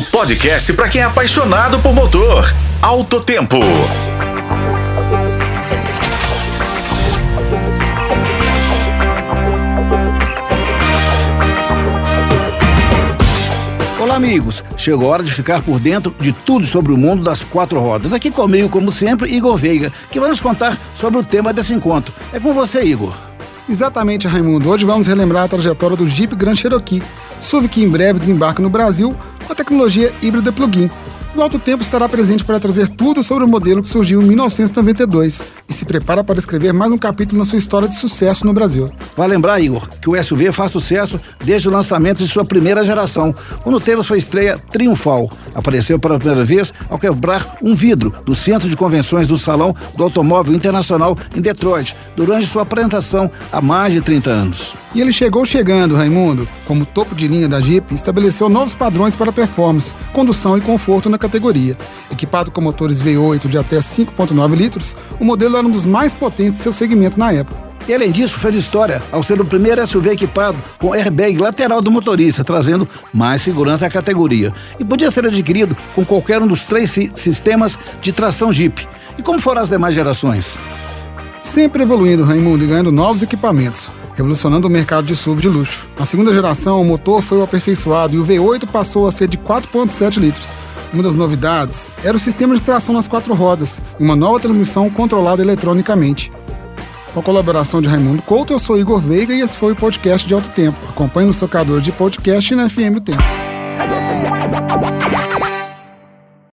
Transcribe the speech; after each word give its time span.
O 0.00 0.02
podcast 0.04 0.72
para 0.72 0.88
quem 0.88 1.02
é 1.02 1.04
apaixonado 1.04 1.78
por 1.80 1.92
motor. 1.92 2.50
Alto 2.80 3.20
Tempo. 3.20 3.58
Olá, 14.00 14.16
amigos. 14.16 14.64
Chegou 14.74 15.06
a 15.06 15.12
hora 15.12 15.22
de 15.22 15.34
ficar 15.34 15.60
por 15.60 15.78
dentro 15.78 16.14
de 16.18 16.32
tudo 16.32 16.64
sobre 16.64 16.94
o 16.94 16.96
mundo 16.96 17.22
das 17.22 17.44
quatro 17.44 17.78
rodas. 17.78 18.14
Aqui 18.14 18.30
comigo, 18.30 18.70
como 18.70 18.90
sempre, 18.90 19.30
Igor 19.30 19.58
Veiga, 19.58 19.92
que 20.10 20.18
vai 20.18 20.30
nos 20.30 20.40
contar 20.40 20.78
sobre 20.94 21.20
o 21.20 21.22
tema 21.22 21.52
desse 21.52 21.74
encontro. 21.74 22.14
É 22.32 22.40
com 22.40 22.54
você, 22.54 22.82
Igor. 22.82 23.14
Exatamente, 23.68 24.26
Raimundo. 24.26 24.70
Hoje 24.70 24.86
vamos 24.86 25.06
relembrar 25.06 25.44
a 25.44 25.48
trajetória 25.48 25.94
do 25.94 26.06
Jeep 26.06 26.34
Grand 26.36 26.56
Cherokee, 26.56 27.02
SUV 27.38 27.68
que 27.68 27.82
em 27.82 27.88
breve 27.90 28.18
desembarca 28.18 28.62
no 28.62 28.70
Brasil 28.70 29.14
a 29.52 29.54
tecnologia 29.54 30.12
híbrida 30.22 30.52
plug-in. 30.52 30.90
O 31.34 31.40
Alto 31.40 31.60
Tempo 31.60 31.82
estará 31.82 32.08
presente 32.08 32.44
para 32.44 32.58
trazer 32.58 32.88
tudo 32.88 33.22
sobre 33.22 33.44
o 33.44 33.48
modelo 33.48 33.82
que 33.82 33.88
surgiu 33.88 34.20
em 34.20 34.26
1992 34.26 35.44
e 35.68 35.72
se 35.72 35.84
prepara 35.84 36.24
para 36.24 36.40
escrever 36.40 36.72
mais 36.72 36.90
um 36.90 36.98
capítulo 36.98 37.38
na 37.38 37.44
sua 37.44 37.58
história 37.58 37.86
de 37.86 37.94
sucesso 37.94 38.44
no 38.44 38.52
Brasil. 38.52 38.88
Vai 39.16 39.28
lembrar, 39.28 39.60
Igor, 39.60 39.88
que 40.00 40.10
o 40.10 40.20
SUV 40.20 40.50
faz 40.50 40.72
sucesso 40.72 41.20
desde 41.44 41.68
o 41.68 41.70
lançamento 41.70 42.18
de 42.18 42.26
sua 42.26 42.44
primeira 42.44 42.82
geração, 42.82 43.32
quando 43.62 43.80
teve 43.80 44.02
sua 44.02 44.18
estreia 44.18 44.58
triunfal. 44.58 45.30
Apareceu 45.54 45.98
pela 45.98 46.18
primeira 46.18 46.44
vez 46.44 46.72
ao 46.88 46.98
quebrar 46.98 47.56
um 47.62 47.74
vidro 47.74 48.12
do 48.24 48.34
Centro 48.34 48.68
de 48.68 48.76
Convenções 48.76 49.28
do 49.28 49.38
Salão 49.38 49.74
do 49.96 50.04
Automóvel 50.04 50.54
Internacional 50.54 51.16
em 51.34 51.40
Detroit, 51.40 51.96
durante 52.16 52.46
sua 52.46 52.62
apresentação 52.62 53.30
há 53.52 53.60
mais 53.60 53.92
de 53.92 54.00
30 54.00 54.30
anos. 54.30 54.74
E 54.94 55.00
ele 55.00 55.12
chegou 55.12 55.44
chegando, 55.44 55.94
Raimundo. 55.94 56.48
Como 56.66 56.84
topo 56.84 57.14
de 57.14 57.28
linha 57.28 57.48
da 57.48 57.60
Jeep, 57.60 57.94
estabeleceu 57.94 58.48
novos 58.48 58.74
padrões 58.74 59.16
para 59.16 59.32
performance, 59.32 59.94
condução 60.12 60.58
e 60.58 60.60
conforto 60.60 61.08
na 61.08 61.18
categoria. 61.18 61.76
Equipado 62.10 62.50
com 62.50 62.60
motores 62.60 63.02
V8 63.02 63.48
de 63.48 63.58
até 63.58 63.78
5,9 63.78 64.54
litros, 64.56 64.96
o 65.18 65.24
modelo 65.24 65.56
era 65.56 65.66
um 65.66 65.70
dos 65.70 65.86
mais 65.86 66.14
potentes 66.14 66.58
de 66.58 66.62
seu 66.62 66.72
segmento 66.72 67.18
na 67.18 67.32
época. 67.32 67.69
E 67.90 67.92
além 67.92 68.12
disso, 68.12 68.38
fez 68.38 68.54
história 68.54 69.02
ao 69.10 69.20
ser 69.20 69.40
o 69.40 69.44
primeiro 69.44 69.84
SUV 69.84 70.10
equipado 70.10 70.56
com 70.78 70.94
airbag 70.94 71.36
lateral 71.36 71.82
do 71.82 71.90
motorista, 71.90 72.44
trazendo 72.44 72.88
mais 73.12 73.42
segurança 73.42 73.84
à 73.84 73.90
categoria. 73.90 74.54
E 74.78 74.84
podia 74.84 75.10
ser 75.10 75.26
adquirido 75.26 75.76
com 75.92 76.04
qualquer 76.04 76.40
um 76.40 76.46
dos 76.46 76.62
três 76.62 76.88
si 76.88 77.10
sistemas 77.16 77.76
de 78.00 78.12
tração 78.12 78.52
Jeep. 78.52 78.86
E 79.18 79.22
como 79.24 79.40
foram 79.40 79.60
as 79.60 79.70
demais 79.70 79.92
gerações? 79.92 80.56
Sempre 81.42 81.82
evoluindo, 81.82 82.22
Raimundo, 82.22 82.62
e 82.62 82.68
ganhando 82.68 82.92
novos 82.92 83.22
equipamentos 83.22 83.90
revolucionando 84.14 84.68
o 84.68 84.70
mercado 84.70 85.06
de 85.06 85.16
SUV 85.16 85.40
de 85.40 85.48
luxo. 85.48 85.88
Na 85.98 86.04
segunda 86.04 86.30
geração, 86.32 86.80
o 86.82 86.84
motor 86.84 87.22
foi 87.22 87.42
aperfeiçoado 87.42 88.14
e 88.14 88.18
o 88.18 88.24
V8 88.24 88.66
passou 88.70 89.06
a 89.06 89.12
ser 89.12 89.28
de 89.28 89.38
4,7 89.38 90.18
litros. 90.18 90.58
Uma 90.92 91.02
das 91.02 91.14
novidades 91.14 91.94
era 92.04 92.16
o 92.16 92.20
sistema 92.20 92.54
de 92.54 92.62
tração 92.62 92.94
nas 92.94 93.08
quatro 93.08 93.32
rodas 93.32 93.80
e 93.98 94.02
uma 94.02 94.16
nova 94.16 94.40
transmissão 94.40 94.90
controlada 94.90 95.40
eletronicamente. 95.40 96.30
Com 97.12 97.20
a 97.20 97.22
colaboração 97.22 97.82
de 97.82 97.88
Raimundo 97.88 98.22
Couto, 98.22 98.52
eu 98.52 98.58
sou 98.58 98.78
Igor 98.78 99.00
Veiga 99.00 99.34
e 99.34 99.40
esse 99.40 99.56
foi 99.56 99.72
o 99.72 99.76
podcast 99.76 100.26
de 100.26 100.32
Alto 100.32 100.50
Tempo. 100.50 100.78
Acompanhe 100.88 101.26
no 101.26 101.34
tocador 101.34 101.80
de 101.80 101.90
podcast 101.90 102.52
e 102.52 102.56
na 102.56 102.68
FM 102.68 102.96
o 102.96 103.00
Tempo. 103.00 103.22